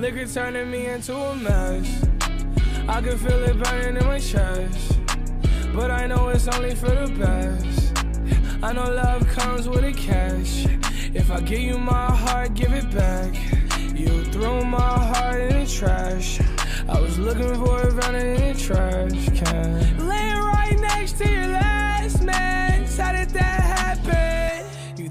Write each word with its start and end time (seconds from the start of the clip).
Liquor 0.00 0.24
turning 0.24 0.70
me 0.70 0.86
into 0.86 1.14
a 1.14 1.34
mess. 1.34 2.06
I 2.88 3.02
can 3.02 3.18
feel 3.18 3.42
it 3.44 3.62
burning 3.62 3.98
in 3.98 4.06
my 4.06 4.18
chest. 4.18 4.98
But 5.74 5.90
I 5.90 6.06
know 6.06 6.30
it's 6.30 6.48
only 6.48 6.74
for 6.74 6.88
the 6.88 7.12
best. 7.18 7.92
I 8.62 8.72
know 8.72 8.90
love 8.90 9.28
comes 9.28 9.68
with 9.68 9.84
a 9.84 9.92
catch. 9.92 10.64
If 11.12 11.30
I 11.30 11.42
give 11.42 11.60
you 11.60 11.76
my 11.76 12.06
heart, 12.06 12.54
give 12.54 12.72
it 12.72 12.90
back. 12.90 13.34
You 13.94 14.24
threw 14.24 14.64
my 14.64 14.80
heart 14.80 15.42
in 15.42 15.60
the 15.60 15.66
trash. 15.66 16.40
I 16.88 16.98
was 16.98 17.18
looking 17.18 17.54
for 17.56 17.82
it 17.86 17.92
running 17.92 18.36
in 18.36 18.54
the 18.54 18.58
trash 18.58 19.38
can. 19.38 20.08
Laying 20.08 20.38
right 20.38 20.78
next 20.80 20.99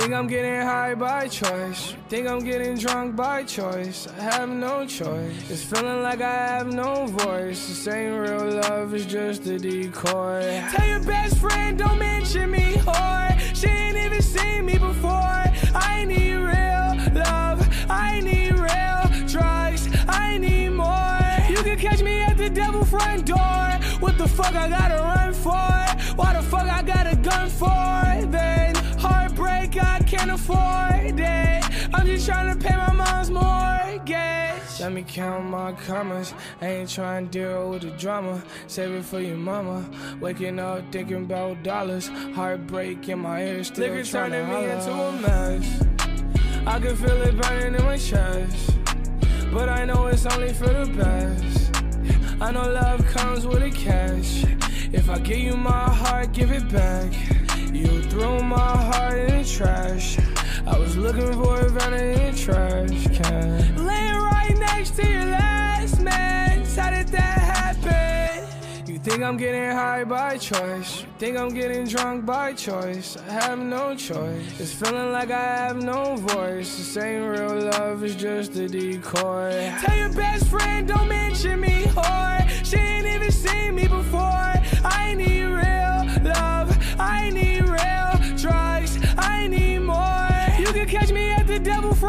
think 0.00 0.14
I'm 0.14 0.26
getting 0.26 0.62
high 0.62 0.94
by 0.94 1.28
choice? 1.28 1.94
Think 2.08 2.26
I'm 2.26 2.38
getting 2.38 2.76
drunk 2.78 3.16
by 3.16 3.44
choice? 3.44 4.08
I 4.08 4.22
have 4.22 4.48
no 4.48 4.86
choice. 4.86 5.50
It's 5.50 5.62
feeling 5.62 6.02
like 6.02 6.22
I 6.22 6.36
have 6.54 6.72
no 6.72 7.06
voice. 7.06 7.68
This 7.68 7.86
ain't 7.86 8.18
real 8.18 8.60
love, 8.62 8.94
it's 8.94 9.04
just 9.04 9.44
a 9.46 9.58
decoy. 9.58 10.64
Tell 10.70 10.88
your 10.88 11.00
best 11.00 11.36
friend, 11.36 11.78
don't 11.78 11.98
mention 11.98 12.50
me, 12.50 12.76
whore. 12.86 13.38
She 13.54 13.66
ain't 13.66 13.98
even 13.98 14.22
seen 14.22 14.64
me 14.64 14.78
before. 14.78 15.44
I 15.74 16.06
need 16.06 16.34
real 16.34 16.88
love, 17.22 17.58
I 17.90 18.20
need 18.20 18.52
real 18.52 19.28
drugs, 19.28 19.86
I 20.08 20.38
need 20.38 20.70
more. 20.70 21.20
You 21.50 21.62
can 21.62 21.78
catch 21.78 22.02
me 22.02 22.22
at 22.22 22.38
the 22.38 22.48
devil 22.48 22.86
front 22.86 23.26
door. 23.26 23.68
What 24.00 24.16
the 24.16 24.26
fuck 24.26 24.54
I 24.54 24.70
gotta 24.70 24.96
run 24.96 25.34
for? 25.34 26.14
Why 26.16 26.32
the 26.32 26.42
fuck 26.42 26.66
I 26.78 26.82
got 26.82 27.06
a 27.12 27.16
gun 27.16 27.50
for? 27.50 27.89
Afford 30.50 31.20
it. 31.20 31.64
I'm 31.94 32.06
just 32.06 32.26
trying 32.26 32.56
to 32.56 32.68
pay 32.68 32.76
my 32.76 32.92
mom's 32.92 33.30
mortgage. 33.30 34.80
Let 34.80 34.92
me 34.92 35.04
count 35.06 35.46
my 35.46 35.72
commas. 35.72 36.34
I 36.60 36.66
ain't 36.66 36.90
trying 36.90 37.28
to 37.28 37.38
deal 37.38 37.70
with 37.70 37.82
the 37.82 37.90
drama. 37.90 38.42
Save 38.66 38.92
it 38.92 39.04
for 39.04 39.20
your 39.20 39.36
mama. 39.36 39.88
Waking 40.20 40.58
up 40.58 40.90
thinking 40.92 41.24
about 41.24 41.62
dollars. 41.62 42.08
Heartbreak 42.34 43.08
in 43.08 43.20
my 43.20 43.42
ears. 43.42 43.68
still 43.68 43.92
Liquor 43.92 44.04
turning 44.04 44.48
me 44.48 44.70
into 44.70 44.92
a 44.92 45.12
mess. 45.12 45.82
I 46.66 46.78
can 46.78 46.96
feel 46.96 47.22
it 47.22 47.40
burning 47.40 47.74
in 47.74 47.84
my 47.84 47.96
chest. 47.96 48.76
But 49.52 49.68
I 49.68 49.84
know 49.84 50.06
it's 50.06 50.26
only 50.26 50.52
for 50.52 50.68
the 50.68 50.86
best. 50.92 52.40
I 52.40 52.52
know 52.52 52.70
love 52.70 53.04
comes 53.06 53.46
with 53.46 53.62
a 53.62 53.70
catch. 53.70 54.44
If 54.92 55.10
I 55.10 55.18
give 55.18 55.38
you 55.38 55.56
my 55.56 55.90
heart, 55.90 56.32
give 56.32 56.52
it 56.52 56.68
back. 56.72 57.12
You 57.72 58.02
threw 58.04 58.42
my 58.42 58.76
heart 58.76 59.18
in 59.18 59.42
the 59.42 59.48
trash. 59.48 60.18
I 60.70 60.78
was 60.78 60.96
looking 60.96 61.32
for 61.32 61.66
in 61.66 61.74
the 61.74 62.32
trash 62.36 63.04
can. 63.18 63.84
Laying 63.84 64.14
right 64.14 64.56
next 64.56 64.94
to 64.96 65.06
your 65.06 65.24
last 65.24 66.00
man. 66.00 66.64
How 66.76 66.90
did 66.90 67.08
that 67.08 67.38
happen? 67.56 68.46
You 68.86 69.00
think 69.00 69.22
I'm 69.22 69.36
getting 69.36 69.70
high 69.72 70.04
by 70.04 70.38
choice? 70.38 71.02
You 71.02 71.08
think 71.18 71.36
I'm 71.36 71.48
getting 71.48 71.86
drunk 71.86 72.24
by 72.24 72.52
choice? 72.52 73.16
I 73.16 73.32
have 73.32 73.58
no 73.58 73.96
choice. 73.96 74.60
It's 74.60 74.72
feeling 74.72 75.10
like 75.10 75.32
I 75.32 75.42
have 75.42 75.82
no 75.82 76.14
voice. 76.16 76.76
This 76.76 76.96
ain't 76.96 77.26
real 77.26 77.62
love, 77.70 78.04
it's 78.04 78.14
just 78.14 78.54
a 78.54 78.68
decoy. 78.68 79.72
Tell 79.80 79.96
your 79.96 80.12
best 80.12 80.46
friend, 80.46 80.86
don't 80.86 81.08
mention 81.08 81.39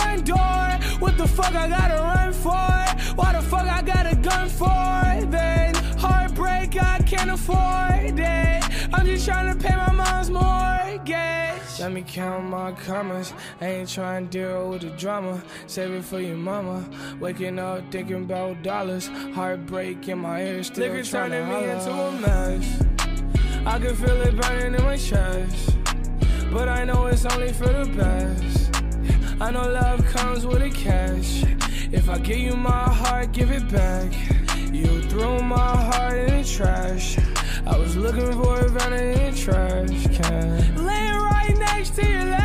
front 0.00 0.26
door. 0.26 0.98
What 0.98 1.16
the 1.18 1.26
fuck 1.26 1.54
I 1.54 1.68
gotta 1.68 2.00
run 2.02 2.32
for? 2.32 2.70
Why 3.14 3.32
the 3.32 3.42
fuck 3.42 3.66
I 3.66 3.82
got 3.82 4.10
a 4.10 4.16
gun 4.16 4.48
for? 4.48 5.30
Then 5.30 5.74
heartbreak, 5.98 6.80
I 6.82 6.98
can't 7.00 7.30
afford 7.30 8.18
it. 8.18 8.64
I'm 8.92 9.06
just 9.06 9.26
trying 9.26 9.48
to 9.52 9.56
pay 9.64 9.76
my 9.76 9.92
mom's 9.92 10.30
mortgage. 10.30 11.80
Let 11.80 11.92
me 11.92 12.02
count 12.06 12.44
my 12.44 12.72
commas. 12.72 13.32
I 13.60 13.66
ain't 13.66 13.88
trying 13.88 14.28
to 14.28 14.38
deal 14.38 14.70
with 14.70 14.82
the 14.82 14.90
drama. 14.90 15.42
Save 15.66 15.92
it 15.92 16.04
for 16.04 16.20
your 16.20 16.36
mama. 16.36 16.88
Waking 17.20 17.58
up 17.58 17.90
thinking 17.90 18.24
about 18.24 18.62
dollars. 18.62 19.08
Heartbreak 19.34 20.08
in 20.08 20.18
my 20.18 20.42
ears. 20.42 20.66
still 20.66 20.92
Liquor 20.92 21.04
turning 21.04 21.48
me 21.48 21.70
into 21.70 21.90
a 21.90 22.12
mess. 22.12 22.82
I 23.66 23.78
can 23.78 23.94
feel 23.94 24.20
it 24.22 24.36
burning 24.40 24.74
in 24.74 24.82
my 24.82 24.96
chest. 24.96 25.76
But 26.52 26.68
I 26.68 26.84
know 26.84 27.06
it's 27.06 27.24
only 27.26 27.52
for 27.52 27.68
the 27.68 27.86
best. 27.96 28.59
I 29.42 29.50
know 29.50 29.62
love 29.62 30.04
comes 30.04 30.44
with 30.44 30.60
a 30.60 30.68
catch. 30.68 31.44
If 31.90 32.10
I 32.10 32.18
give 32.18 32.36
you 32.36 32.54
my 32.56 32.82
heart, 32.82 33.32
give 33.32 33.50
it 33.50 33.72
back. 33.72 34.12
You 34.70 35.00
threw 35.04 35.40
my 35.40 35.76
heart 35.76 36.18
in 36.18 36.42
the 36.42 36.44
trash. 36.44 37.16
I 37.66 37.78
was 37.78 37.96
looking 37.96 38.32
for 38.32 38.60
a 38.60 38.68
found 38.68 38.94
in 38.94 39.32
the 39.32 39.40
trash 39.40 40.06
can. 40.14 40.84
Laying 40.84 41.16
right 41.16 41.56
next 41.58 41.94
to 41.94 42.06
your 42.06 42.39